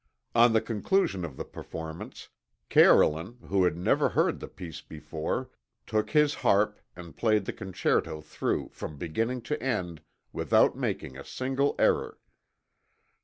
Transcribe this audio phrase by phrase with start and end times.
[0.33, 2.29] On the conclusion of the performance,
[2.69, 5.51] Carolan, who had never heard the piece before,
[5.85, 10.01] took his harp and played the concerto through from beginning to end
[10.33, 12.17] without making a single error.